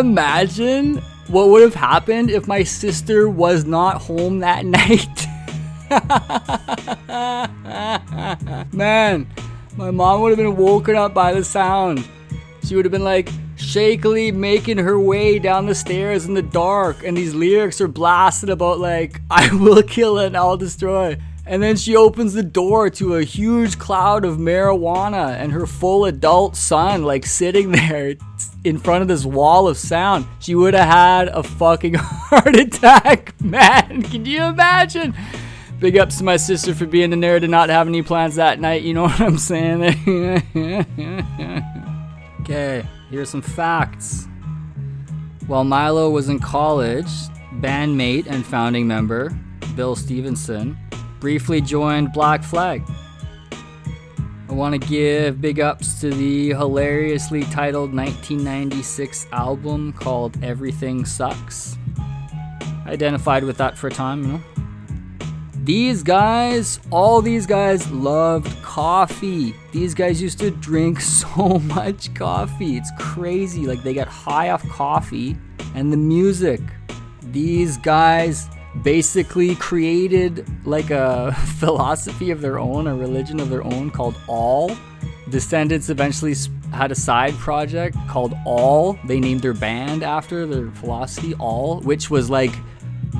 Imagine 0.00 0.96
what 1.28 1.48
would 1.50 1.62
have 1.62 1.74
happened 1.74 2.30
if 2.30 2.48
my 2.48 2.64
sister 2.64 3.28
was 3.28 3.64
not 3.64 4.02
home 4.02 4.40
that 4.40 4.64
night? 4.66 5.26
Man, 8.72 9.28
my 9.76 9.90
mom 9.90 10.20
would 10.20 10.30
have 10.30 10.38
been 10.38 10.56
woken 10.56 10.96
up 10.96 11.14
by 11.14 11.32
the 11.32 11.44
sound. 11.44 12.06
She 12.64 12.74
would 12.74 12.84
have 12.84 12.92
been 12.92 13.04
like 13.04 13.28
shakily 13.56 14.32
making 14.32 14.78
her 14.78 14.98
way 14.98 15.38
down 15.38 15.66
the 15.66 15.74
stairs 15.74 16.26
in 16.26 16.34
the 16.34 16.42
dark, 16.42 17.04
and 17.04 17.16
these 17.16 17.34
lyrics 17.34 17.80
are 17.80 17.88
blasted 17.88 18.50
about 18.50 18.78
like, 18.80 19.20
I 19.30 19.54
will 19.54 19.82
kill 19.82 20.18
and 20.18 20.36
I'll 20.36 20.56
destroy. 20.56 21.16
And 21.50 21.60
then 21.60 21.74
she 21.74 21.96
opens 21.96 22.32
the 22.32 22.44
door 22.44 22.90
to 22.90 23.16
a 23.16 23.24
huge 23.24 23.76
cloud 23.76 24.24
of 24.24 24.36
marijuana 24.36 25.34
and 25.34 25.50
her 25.50 25.66
full 25.66 26.04
adult 26.04 26.54
son, 26.54 27.02
like 27.02 27.26
sitting 27.26 27.72
there 27.72 28.14
in 28.62 28.78
front 28.78 29.02
of 29.02 29.08
this 29.08 29.24
wall 29.24 29.66
of 29.66 29.76
sound. 29.76 30.26
She 30.38 30.54
would 30.54 30.74
have 30.74 30.86
had 30.86 31.26
a 31.26 31.42
fucking 31.42 31.94
heart 31.98 32.54
attack, 32.54 33.34
man. 33.40 34.02
Can 34.04 34.24
you 34.24 34.44
imagine? 34.44 35.12
Big 35.80 35.98
ups 35.98 36.18
to 36.18 36.24
my 36.24 36.36
sister 36.36 36.72
for 36.72 36.86
being 36.86 37.10
the 37.10 37.16
nerd 37.16 37.42
and 37.42 37.50
not 37.50 37.68
having 37.68 37.96
any 37.96 38.02
plans 38.02 38.36
that 38.36 38.60
night. 38.60 38.82
You 38.82 38.94
know 38.94 39.02
what 39.08 39.20
I'm 39.20 39.36
saying? 39.36 39.82
okay, 42.42 42.86
here's 43.10 43.28
some 43.28 43.42
facts. 43.42 44.28
While 45.48 45.64
Milo 45.64 46.10
was 46.10 46.28
in 46.28 46.38
college, 46.38 47.10
bandmate 47.54 48.28
and 48.28 48.46
founding 48.46 48.86
member 48.86 49.36
Bill 49.74 49.96
Stevenson 49.96 50.78
briefly 51.20 51.60
joined 51.60 52.12
Black 52.12 52.42
Flag. 52.42 52.82
I 54.48 54.52
want 54.52 54.72
to 54.72 54.88
give 54.88 55.40
big 55.40 55.60
ups 55.60 56.00
to 56.00 56.10
the 56.10 56.48
hilariously 56.48 57.44
titled 57.44 57.94
1996 57.94 59.28
album 59.30 59.92
called 59.92 60.42
Everything 60.42 61.04
Sucks. 61.04 61.78
I 62.84 62.90
identified 62.92 63.44
with 63.44 63.58
that 63.58 63.78
for 63.78 63.86
a 63.86 63.90
time, 63.92 64.22
you 64.22 64.28
know. 64.32 64.42
These 65.62 66.02
guys, 66.02 66.80
all 66.90 67.22
these 67.22 67.46
guys 67.46 67.88
loved 67.92 68.50
coffee. 68.62 69.54
These 69.72 69.94
guys 69.94 70.20
used 70.20 70.40
to 70.40 70.50
drink 70.50 71.00
so 71.02 71.60
much 71.60 72.12
coffee. 72.14 72.76
It's 72.76 72.90
crazy. 72.98 73.66
Like 73.66 73.82
they 73.84 73.94
got 73.94 74.08
high 74.08 74.50
off 74.50 74.68
coffee 74.68 75.36
and 75.74 75.92
the 75.92 75.96
music. 75.96 76.60
These 77.22 77.76
guys 77.76 78.48
basically 78.82 79.54
created 79.56 80.46
like 80.64 80.90
a 80.90 81.32
philosophy 81.58 82.30
of 82.30 82.40
their 82.40 82.58
own, 82.58 82.86
a 82.86 82.94
religion 82.94 83.40
of 83.40 83.50
their 83.50 83.64
own 83.64 83.90
called 83.90 84.16
All. 84.26 84.70
Descendents 85.28 85.90
eventually 85.90 86.34
had 86.72 86.90
a 86.90 86.94
side 86.94 87.34
project 87.34 87.96
called 88.08 88.34
All. 88.44 88.98
They 89.04 89.20
named 89.20 89.42
their 89.42 89.54
band 89.54 90.02
after 90.02 90.46
their 90.46 90.70
philosophy, 90.70 91.34
All, 91.34 91.80
which 91.80 92.10
was 92.10 92.30
like 92.30 92.52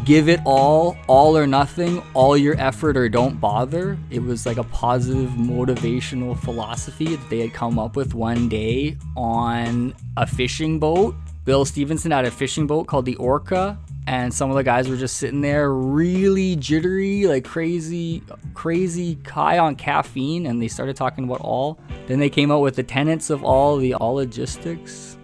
give 0.04 0.28
it 0.28 0.40
all, 0.44 0.96
all 1.06 1.36
or 1.36 1.46
nothing, 1.46 2.02
all 2.14 2.36
your 2.36 2.58
effort 2.58 2.96
or 2.96 3.08
don't 3.08 3.40
bother. 3.40 3.98
It 4.10 4.22
was 4.22 4.46
like 4.46 4.56
a 4.56 4.64
positive 4.64 5.30
motivational 5.30 6.38
philosophy 6.38 7.16
that 7.16 7.30
they 7.30 7.40
had 7.40 7.52
come 7.52 7.78
up 7.78 7.96
with 7.96 8.14
one 8.14 8.48
day 8.48 8.96
on 9.16 9.94
a 10.16 10.26
fishing 10.26 10.78
boat. 10.78 11.14
Bill 11.44 11.64
Stevenson 11.64 12.10
had 12.10 12.24
a 12.24 12.30
fishing 12.30 12.66
boat 12.66 12.86
called 12.86 13.04
the 13.04 13.16
Orca, 13.16 13.78
and 14.10 14.34
some 14.34 14.50
of 14.50 14.56
the 14.56 14.64
guys 14.64 14.88
were 14.88 14.96
just 14.96 15.18
sitting 15.18 15.40
there 15.40 15.72
really 15.72 16.56
jittery, 16.56 17.26
like 17.26 17.44
crazy, 17.44 18.24
crazy 18.54 19.16
high 19.24 19.58
on 19.58 19.76
caffeine, 19.76 20.46
and 20.46 20.60
they 20.60 20.66
started 20.66 20.96
talking 20.96 21.22
about 21.22 21.40
all. 21.42 21.78
Then 22.08 22.18
they 22.18 22.28
came 22.28 22.50
out 22.50 22.58
with 22.58 22.74
the 22.74 22.82
tenets 22.82 23.30
of 23.30 23.44
all, 23.44 23.76
the 23.76 23.94
all 23.94 24.14
logistics. 24.14 25.16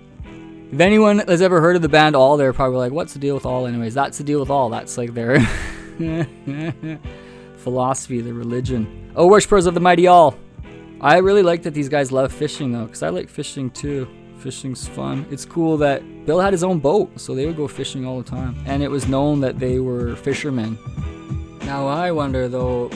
If 0.71 0.79
anyone 0.79 1.19
has 1.19 1.43
ever 1.43 1.61
heard 1.61 1.75
of 1.75 1.83
the 1.83 1.89
band 1.89 2.15
All, 2.15 2.37
they're 2.37 2.53
probably 2.53 2.79
like, 2.79 2.93
"What's 2.93 3.13
the 3.13 3.19
deal 3.19 3.35
with 3.35 3.45
All?" 3.45 3.67
Anyways, 3.67 3.95
that's 3.95 4.19
the 4.19 4.25
deal 4.25 4.39
with 4.39 4.51
All. 4.51 4.71
That's 4.71 4.97
like 4.97 5.15
their 5.15 5.41
philosophy, 7.57 8.21
their 8.21 8.35
religion. 8.35 9.11
Oh, 9.17 9.27
worshippers 9.27 9.67
of 9.67 9.75
the 9.75 9.81
mighty 9.81 10.07
All. 10.07 10.37
I 11.01 11.17
really 11.19 11.43
like 11.43 11.65
that 11.65 11.75
these 11.75 11.89
guys 11.89 12.13
love 12.13 12.33
fishing 12.33 12.71
though, 12.71 12.85
because 12.85 13.03
I 13.03 13.09
like 13.09 13.29
fishing 13.29 13.69
too. 13.71 14.09
Fishing's 14.47 14.87
fun. 14.87 15.27
It's 15.29 15.45
cool 15.45 15.77
that 15.79 16.25
Bill 16.25 16.39
had 16.39 16.53
his 16.53 16.63
own 16.63 16.79
boat, 16.79 17.19
so 17.19 17.35
they 17.35 17.47
would 17.47 17.57
go 17.57 17.67
fishing 17.67 18.07
all 18.07 18.23
the 18.23 18.31
time, 18.31 18.57
and 18.65 18.81
it 18.81 18.89
was 18.89 19.09
known 19.09 19.41
that 19.41 19.59
they 19.59 19.81
were 19.81 20.15
fishermen. 20.15 20.79
Now 21.63 21.89
I 21.89 22.13
wonder 22.13 22.47
though, 22.47 22.93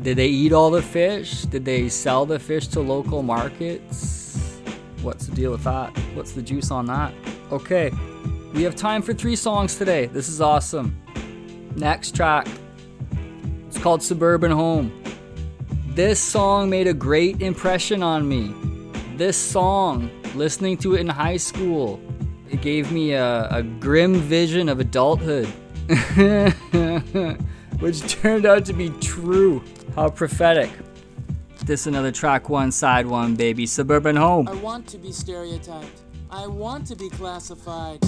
did 0.00 0.16
they 0.16 0.28
eat 0.28 0.52
all 0.52 0.70
the 0.70 0.80
fish? 0.80 1.42
Did 1.42 1.64
they 1.64 1.88
sell 1.88 2.24
the 2.24 2.38
fish 2.38 2.68
to 2.68 2.80
local 2.80 3.24
markets? 3.24 4.60
What's 5.02 5.26
the 5.26 5.34
deal 5.34 5.50
with 5.50 5.64
that? 5.64 5.90
What's 6.14 6.30
the 6.32 6.42
juice 6.42 6.70
on 6.70 6.86
that? 6.86 7.12
Okay, 7.50 7.90
we 8.54 8.62
have 8.62 8.76
time 8.76 9.02
for 9.02 9.12
three 9.12 9.34
songs 9.34 9.74
today. 9.74 10.06
This 10.06 10.28
is 10.28 10.40
awesome. 10.40 10.96
Next 11.74 12.14
track. 12.14 12.46
It's 13.66 13.78
called 13.78 14.04
Suburban 14.04 14.52
Home. 14.52 15.02
This 15.88 16.20
song 16.20 16.70
made 16.70 16.86
a 16.86 16.94
great 16.94 17.42
impression 17.42 18.04
on 18.04 18.28
me. 18.28 18.54
This 19.16 19.36
song, 19.36 20.08
listening 20.34 20.76
to 20.78 20.94
it 20.94 21.00
in 21.00 21.08
high 21.08 21.36
school, 21.36 22.00
it 22.50 22.60
gave 22.60 22.92
me 22.92 23.12
a, 23.12 23.48
a 23.48 23.62
grim 23.62 24.14
vision 24.14 24.68
of 24.68 24.80
adulthood. 24.80 25.46
Which 27.80 28.00
turned 28.12 28.46
out 28.46 28.64
to 28.66 28.72
be 28.72 28.90
true. 29.00 29.62
How 29.96 30.10
prophetic. 30.10 30.70
This 31.64 31.86
another 31.86 32.12
track 32.12 32.48
one, 32.48 32.72
side 32.72 33.06
one, 33.06 33.34
baby. 33.34 33.66
Suburban 33.66 34.16
Home. 34.16 34.48
I 34.48 34.54
want 34.54 34.86
to 34.88 34.98
be 34.98 35.12
stereotyped. 35.12 36.02
I 36.30 36.46
want 36.46 36.86
to 36.88 36.96
be 36.96 37.08
classified. 37.10 38.00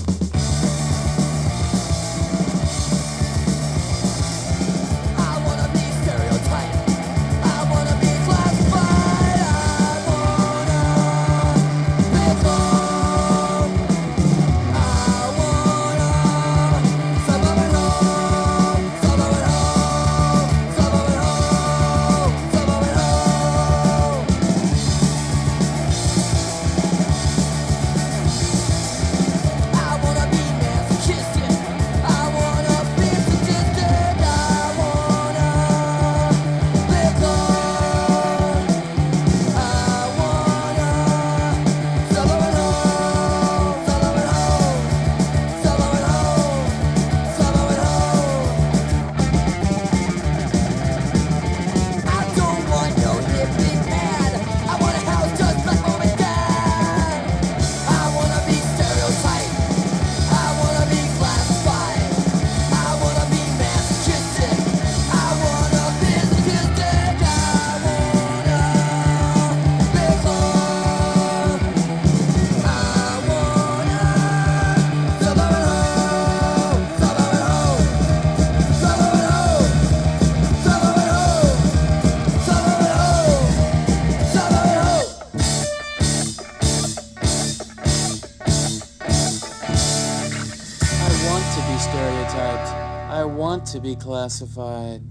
Classified. 93.97 95.03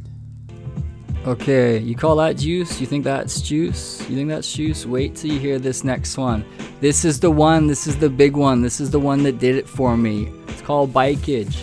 Okay, 1.26 1.80
you 1.80 1.96
call 1.96 2.18
that 2.18 2.38
juice? 2.38 2.82
You 2.82 2.86
think 2.86 3.06
that's 3.06 3.40
juice? 3.42 4.02
You 4.10 4.16
think 4.18 4.28
that's 4.28 4.52
juice? 4.52 4.86
Wait 4.86 5.16
till 5.16 5.32
you 5.32 5.40
hear 5.40 5.58
this 5.58 5.86
next 5.86 6.18
one. 6.18 6.44
This 6.82 7.06
is 7.06 7.20
the 7.20 7.32
one, 7.32 7.68
this 7.68 7.88
is 7.88 7.98
the 7.98 8.10
big 8.10 8.36
one, 8.36 8.62
this 8.62 8.82
is 8.82 8.92
the 8.92 9.00
one 9.00 9.24
that 9.24 9.40
did 9.40 9.56
it 9.56 9.70
for 9.70 9.96
me. 9.96 10.34
It's 10.50 10.62
called 10.62 10.92
Bikeage. 10.92 11.56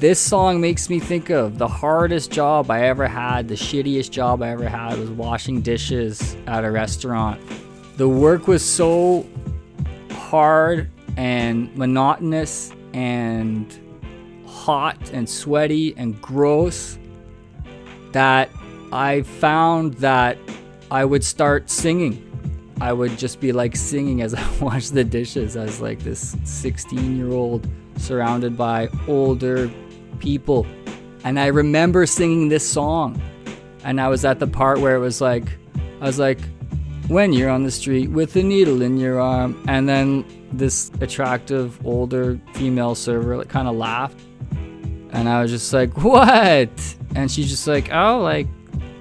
This 0.00 0.20
song 0.20 0.60
makes 0.60 0.90
me 0.90 1.00
think 1.00 1.30
of 1.30 1.56
the 1.56 1.66
hardest 1.66 2.30
job 2.30 2.70
I 2.70 2.82
ever 2.82 3.08
had, 3.08 3.48
the 3.48 3.54
shittiest 3.54 4.10
job 4.10 4.42
I 4.42 4.50
ever 4.50 4.68
had 4.68 4.98
was 4.98 5.08
washing 5.08 5.62
dishes 5.62 6.36
at 6.46 6.66
a 6.66 6.70
restaurant. 6.70 7.40
The 7.96 8.06
work 8.06 8.46
was 8.46 8.62
so 8.62 9.26
hard 10.10 10.90
and 11.16 11.74
monotonous 11.74 12.70
and 12.92 13.74
hot 14.66 14.98
and 15.12 15.28
sweaty 15.28 15.94
and 15.96 16.20
gross 16.20 16.98
that 18.10 18.50
I 18.90 19.22
found 19.22 19.94
that 19.94 20.38
I 20.90 21.04
would 21.04 21.22
start 21.22 21.70
singing. 21.70 22.20
I 22.80 22.92
would 22.92 23.16
just 23.16 23.38
be 23.38 23.52
like 23.52 23.76
singing 23.76 24.22
as 24.22 24.34
I 24.42 24.44
washed 24.60 24.92
the 24.92 25.04
dishes 25.04 25.56
as 25.56 25.80
like 25.80 26.00
this 26.00 26.36
16 26.42 27.16
year 27.16 27.30
old 27.30 27.68
surrounded 27.96 28.56
by 28.56 28.88
older 29.06 29.70
people. 30.18 30.66
And 31.22 31.38
I 31.38 31.46
remember 31.46 32.04
singing 32.04 32.48
this 32.48 32.68
song. 32.68 33.22
And 33.84 34.00
I 34.00 34.08
was 34.08 34.24
at 34.24 34.40
the 34.40 34.48
part 34.48 34.80
where 34.80 34.96
it 34.96 35.00
was 35.00 35.20
like, 35.20 35.46
I 36.00 36.06
was 36.06 36.18
like, 36.18 36.40
when 37.06 37.32
you're 37.32 37.50
on 37.50 37.62
the 37.62 37.70
street 37.70 38.10
with 38.10 38.34
a 38.34 38.42
needle 38.42 38.82
in 38.82 38.96
your 38.96 39.20
arm. 39.20 39.62
And 39.68 39.88
then 39.88 40.24
this 40.50 40.90
attractive 41.00 41.78
older 41.86 42.40
female 42.54 42.96
server 42.96 43.36
like, 43.36 43.48
kind 43.48 43.68
of 43.68 43.76
laughed. 43.76 44.20
And 45.16 45.30
I 45.30 45.40
was 45.40 45.50
just 45.50 45.72
like, 45.72 45.96
what? 46.04 46.68
And 47.14 47.30
she's 47.30 47.48
just 47.48 47.66
like, 47.66 47.90
oh, 47.90 48.20
like, 48.20 48.46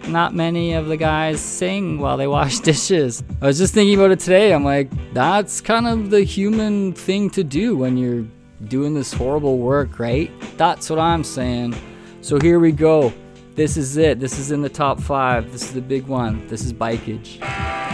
not 0.08 0.34
many 0.34 0.71
of 0.71 0.88
the 0.88 0.95
guys 0.95 1.41
sing 1.41 1.99
while 1.99 2.15
they 2.15 2.25
wash 2.25 2.60
dishes. 2.62 3.21
I 3.41 3.47
was 3.47 3.58
just 3.58 3.73
thinking 3.73 3.95
about 3.95 4.12
it 4.12 4.21
today. 4.21 4.54
I'm 4.54 4.63
like, 4.63 4.89
that's 5.13 5.60
kind 5.60 5.86
of 5.86 6.12
the 6.12 6.23
human 6.23 6.93
thing 6.93 7.30
to 7.32 7.43
do 7.43 7.75
when 7.75 7.97
you're 7.97 8.25
doing 8.69 8.93
this 8.93 9.12
horrible 9.12 9.58
work, 9.58 9.99
right? 9.99 10.32
That's 10.56 10.89
what 10.89 10.99
I'm 10.99 11.25
saying. 11.25 11.75
So 12.21 12.39
here 12.39 12.60
we 12.60 12.71
go. 12.71 13.13
This 13.56 13.75
is 13.75 13.97
it. 13.97 14.21
This 14.21 14.39
is 14.39 14.51
in 14.51 14.62
the 14.62 14.69
top 14.69 15.01
five. 15.01 15.51
This 15.51 15.63
is 15.63 15.73
the 15.73 15.82
big 15.82 16.08
one. 16.08 16.47
This 16.47 16.63
is 16.63 16.71
Bikeage. 16.71 17.85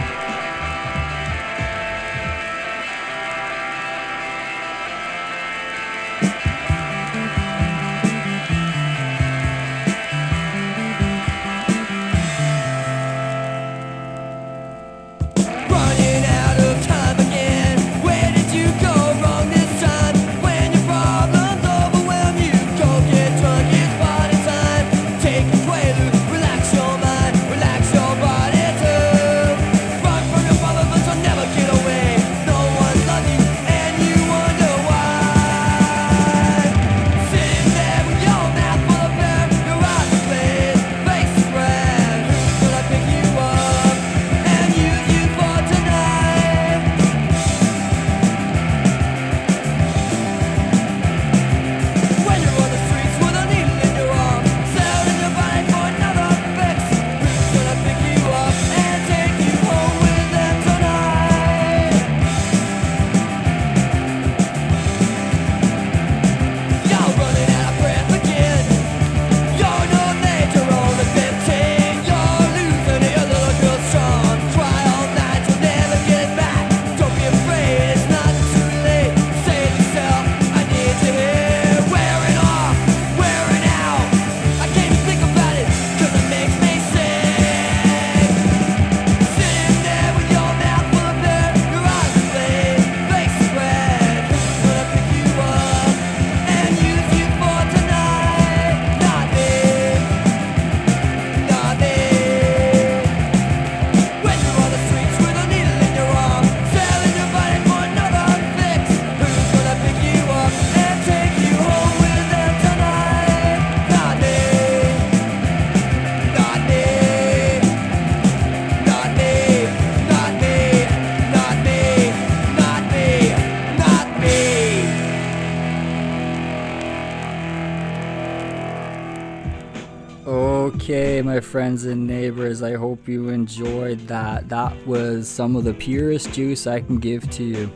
Okay, 130.26 131.20
my 131.20 131.40
friends 131.40 131.84
and 131.84 132.06
neighbors, 132.06 132.62
I 132.62 132.74
hope 132.74 133.08
you 133.08 133.30
enjoyed 133.30 133.98
that. 134.06 134.48
That 134.48 134.86
was 134.86 135.26
some 135.26 135.56
of 135.56 135.64
the 135.64 135.74
purest 135.74 136.32
juice 136.32 136.68
I 136.68 136.78
can 136.78 137.00
give 137.00 137.28
to 137.32 137.42
you. 137.42 137.72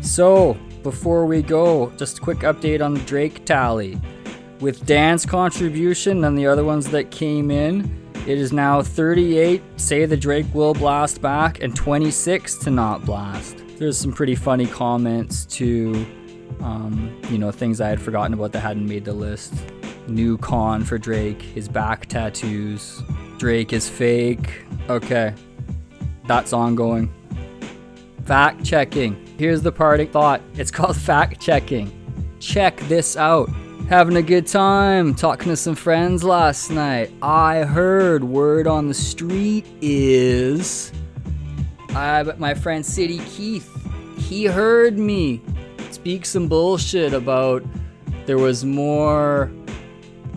So, 0.00 0.56
before 0.84 1.26
we 1.26 1.42
go, 1.42 1.90
just 1.96 2.18
a 2.18 2.20
quick 2.20 2.38
update 2.38 2.80
on 2.80 2.94
the 2.94 3.00
Drake 3.00 3.44
tally. 3.44 4.00
With 4.60 4.86
Dan's 4.86 5.26
contribution 5.26 6.22
and 6.22 6.38
the 6.38 6.46
other 6.46 6.62
ones 6.62 6.88
that 6.90 7.10
came 7.10 7.50
in, 7.50 8.00
it 8.24 8.38
is 8.38 8.52
now 8.52 8.80
38 8.80 9.60
say 9.74 10.06
the 10.06 10.16
Drake 10.16 10.46
will 10.54 10.74
blast 10.74 11.20
back 11.20 11.60
and 11.60 11.74
26 11.74 12.54
to 12.58 12.70
not 12.70 13.04
blast. 13.04 13.64
There's 13.78 13.98
some 13.98 14.12
pretty 14.12 14.36
funny 14.36 14.66
comments 14.66 15.44
to, 15.46 16.06
um, 16.60 17.20
you 17.30 17.38
know, 17.38 17.50
things 17.50 17.80
I 17.80 17.88
had 17.88 18.00
forgotten 18.00 18.32
about 18.32 18.52
that 18.52 18.60
hadn't 18.60 18.86
made 18.86 19.04
the 19.04 19.12
list. 19.12 19.54
New 20.08 20.38
con 20.38 20.84
for 20.84 20.98
Drake, 20.98 21.40
his 21.40 21.68
back 21.68 22.06
tattoos. 22.06 23.02
Drake 23.38 23.72
is 23.72 23.88
fake. 23.88 24.64
Okay, 24.88 25.34
that's 26.26 26.52
ongoing. 26.52 27.12
Fact 28.24 28.64
checking. 28.64 29.26
Here's 29.38 29.62
the 29.62 29.72
parting 29.72 30.08
thought 30.08 30.40
it's 30.54 30.70
called 30.70 30.96
fact 31.10 31.40
checking. 31.40 31.90
Check 32.40 32.78
this 32.88 33.16
out. 33.16 33.50
Having 33.88 34.16
a 34.16 34.22
good 34.22 34.46
time 34.46 35.14
talking 35.14 35.48
to 35.48 35.56
some 35.56 35.74
friends 35.74 36.24
last 36.24 36.70
night. 36.70 37.12
I 37.20 37.64
heard 37.64 38.24
word 38.24 38.66
on 38.66 38.88
the 38.88 38.94
street 38.94 39.66
is. 39.82 40.90
I 41.90 42.22
bet 42.22 42.40
my 42.40 42.54
friend 42.54 42.84
City 42.84 43.18
Keith, 43.26 43.70
he 44.16 44.46
heard 44.46 44.98
me 44.98 45.42
speak 45.90 46.24
some 46.26 46.48
bullshit 46.48 47.12
about 47.12 47.62
there 48.26 48.38
was 48.38 48.64
more 48.64 49.50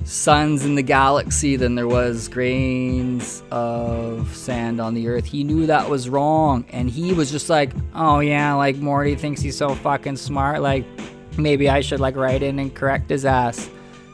suns 0.08 0.64
in 0.64 0.76
the 0.76 0.82
galaxy 0.82 1.58
than 1.58 1.76
there 1.76 1.88
was 1.88 2.30
grains 2.30 3.44
of 3.52 4.34
sand 4.34 4.80
on 4.80 4.94
the 4.94 5.06
earth. 5.10 5.26
He 5.26 5.44
knew 5.44 5.66
that 5.66 5.90
was 5.90 6.08
wrong 6.08 6.64
and 6.70 6.90
he 6.90 7.12
was 7.14 7.30
just 7.30 7.50
like, 7.50 7.72
"Oh 7.94 8.20
yeah, 8.20 8.54
like 8.54 8.78
Morty 8.78 9.16
thinks 9.16 9.42
he's 9.42 9.58
so 9.58 9.76
fucking 9.76 10.16
smart, 10.16 10.62
like 10.62 10.86
maybe 11.38 11.70
I 11.70 11.82
should 11.82 12.00
like 12.00 12.16
write 12.16 12.42
in 12.42 12.58
and 12.58 12.74
correct 12.74 13.10
his 13.10 13.26
ass." 13.26 13.70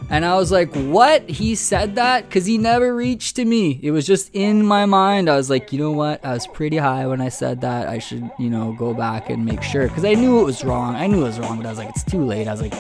And 0.09 0.25
I 0.25 0.35
was 0.35 0.51
like, 0.51 0.73
"What? 0.73 1.29
He 1.29 1.53
said 1.53 1.95
that 1.95 2.29
cuz 2.31 2.47
he 2.47 2.57
never 2.57 2.95
reached 2.95 3.35
to 3.35 3.45
me. 3.45 3.79
It 3.83 3.91
was 3.91 4.07
just 4.07 4.31
in 4.33 4.65
my 4.65 4.85
mind. 4.87 5.29
I 5.29 5.35
was 5.35 5.49
like, 5.51 5.71
"You 5.71 5.77
know 5.77 5.91
what? 5.91 6.25
I 6.25 6.33
was 6.33 6.47
pretty 6.47 6.77
high 6.77 7.05
when 7.05 7.21
I 7.21 7.29
said 7.29 7.61
that. 7.61 7.87
I 7.87 7.99
should, 7.99 8.29
you 8.39 8.49
know, 8.49 8.75
go 8.79 8.95
back 8.95 9.29
and 9.29 9.45
make 9.45 9.61
sure 9.61 9.87
cuz 9.89 10.03
I 10.03 10.15
knew 10.15 10.39
it 10.39 10.43
was 10.43 10.65
wrong. 10.65 10.95
I 10.95 11.05
knew 11.05 11.21
it 11.21 11.29
was 11.33 11.39
wrong, 11.39 11.57
but 11.57 11.67
I 11.67 11.69
was 11.69 11.77
like, 11.77 11.89
it's 11.89 12.03
too 12.03 12.25
late. 12.25 12.47
I 12.47 12.51
was 12.51 12.61
like, 12.61 12.73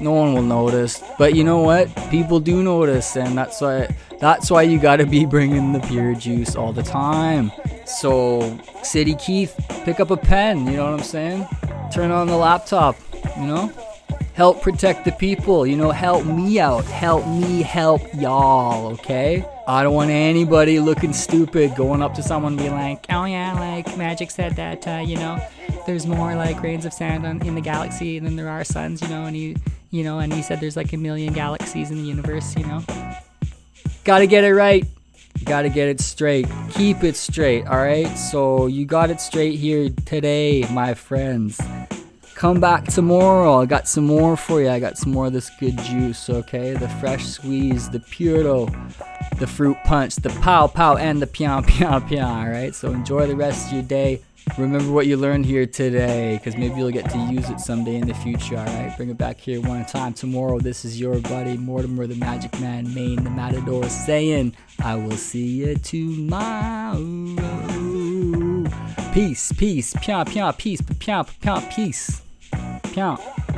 no 0.00 0.12
one 0.12 0.34
will 0.34 0.42
notice. 0.42 1.02
But 1.18 1.34
you 1.34 1.44
know 1.44 1.58
what? 1.58 1.94
People 2.10 2.40
do 2.40 2.62
notice, 2.62 3.16
and 3.16 3.36
that's 3.36 3.60
why 3.60 3.94
that's 4.18 4.50
why 4.50 4.62
you 4.62 4.78
gotta 4.78 5.06
be 5.06 5.24
bringing 5.24 5.72
the 5.72 5.80
pure 5.80 6.14
juice 6.14 6.56
all 6.56 6.72
the 6.72 6.82
time. 6.82 7.52
So, 7.86 8.58
City 8.82 9.14
Keith, 9.14 9.54
pick 9.84 10.00
up 10.00 10.10
a 10.10 10.16
pen. 10.16 10.66
You 10.66 10.76
know 10.76 10.90
what 10.90 11.00
I'm 11.00 11.04
saying? 11.04 11.46
Turn 11.92 12.10
on 12.10 12.26
the 12.26 12.36
laptop. 12.36 12.96
You 13.36 13.46
know, 13.46 13.72
help 14.34 14.62
protect 14.62 15.04
the 15.04 15.12
people. 15.12 15.66
You 15.66 15.76
know, 15.76 15.90
help 15.90 16.24
me 16.24 16.60
out. 16.60 16.84
Help 16.84 17.26
me 17.26 17.62
help 17.62 18.02
y'all. 18.14 18.92
Okay. 18.92 19.44
I 19.66 19.84
don't 19.84 19.94
want 19.94 20.10
anybody 20.10 20.80
looking 20.80 21.12
stupid 21.12 21.76
going 21.76 22.02
up 22.02 22.14
to 22.14 22.24
someone 22.24 22.56
be 22.56 22.68
like, 22.68 23.06
"Oh 23.08 23.24
yeah, 23.24 23.54
like 23.54 23.96
Magic 23.96 24.30
said 24.32 24.56
that, 24.56 24.86
uh, 24.88 25.00
you 25.04 25.14
know, 25.14 25.38
there's 25.86 26.06
more 26.06 26.34
like 26.34 26.56
grains 26.60 26.84
of 26.84 26.92
sand 26.92 27.24
on, 27.24 27.40
in 27.46 27.54
the 27.54 27.60
galaxy 27.60 28.18
than 28.18 28.34
there 28.36 28.48
are 28.48 28.64
suns, 28.64 29.00
you 29.00 29.08
know, 29.08 29.26
and 29.26 29.36
he, 29.36 29.56
you 29.90 30.04
know, 30.04 30.18
and 30.18 30.32
he 30.32 30.42
said 30.42 30.60
there's 30.60 30.76
like 30.76 30.92
a 30.92 30.96
million 30.96 31.32
galaxies 31.32 31.90
in 31.90 31.98
the 31.98 32.08
universe, 32.08 32.56
you 32.56 32.64
know. 32.66 32.82
Gotta 34.04 34.26
get 34.26 34.44
it 34.44 34.54
right. 34.54 34.86
Gotta 35.44 35.68
get 35.68 35.88
it 35.88 36.00
straight. 36.00 36.46
Keep 36.70 37.02
it 37.04 37.16
straight, 37.16 37.66
alright? 37.66 38.16
So 38.16 38.66
you 38.66 38.86
got 38.86 39.10
it 39.10 39.20
straight 39.20 39.58
here 39.58 39.90
today, 40.06 40.66
my 40.70 40.94
friends. 40.94 41.60
Come 42.34 42.60
back 42.60 42.84
tomorrow. 42.84 43.60
I 43.60 43.66
got 43.66 43.86
some 43.86 44.06
more 44.06 44.36
for 44.36 44.62
you. 44.62 44.70
I 44.70 44.80
got 44.80 44.96
some 44.96 45.12
more 45.12 45.26
of 45.26 45.32
this 45.32 45.50
good 45.60 45.76
juice, 45.78 46.30
okay? 46.30 46.72
The 46.72 46.88
fresh 46.88 47.26
squeeze, 47.26 47.90
the 47.90 48.00
puro, 48.00 48.66
the 49.38 49.46
fruit 49.46 49.76
punch, 49.84 50.16
the 50.16 50.30
pow 50.40 50.66
pow, 50.66 50.96
and 50.96 51.20
the 51.20 51.26
pian 51.26 51.64
pian 51.66 52.08
pian, 52.08 52.24
alright? 52.24 52.74
So 52.74 52.92
enjoy 52.92 53.26
the 53.26 53.36
rest 53.36 53.66
of 53.66 53.72
your 53.74 53.82
day. 53.82 54.22
Remember 54.58 54.92
what 54.92 55.06
you 55.06 55.16
learned 55.16 55.46
here 55.46 55.64
today, 55.66 56.36
because 56.36 56.56
maybe 56.56 56.74
you'll 56.76 56.90
get 56.90 57.08
to 57.10 57.18
use 57.18 57.48
it 57.48 57.60
someday 57.60 57.96
in 57.96 58.06
the 58.06 58.14
future, 58.14 58.56
alright? 58.56 58.94
Bring 58.96 59.08
it 59.08 59.16
back 59.16 59.40
here 59.40 59.60
one 59.60 59.86
time 59.86 60.12
tomorrow. 60.12 60.58
This 60.58 60.84
is 60.84 61.00
your 61.00 61.18
buddy 61.20 61.56
Mortimer, 61.56 62.06
the 62.06 62.16
Magic 62.16 62.60
Man, 62.60 62.92
Maine, 62.92 63.24
the 63.24 63.30
Matador, 63.30 63.88
saying, 63.88 64.54
I 64.82 64.96
will 64.96 65.16
see 65.16 65.46
you 65.46 65.76
tomorrow. 65.76 66.98
Peace, 69.12 69.52
peace, 69.52 69.94
pian 69.94 70.26
pian, 70.26 70.56
peace, 70.58 70.82
pian 70.82 71.26
pian, 71.40 71.74
peace. 71.74 72.22
Pian. 72.52 73.49